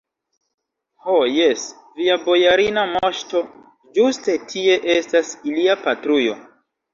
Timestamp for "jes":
1.31-1.65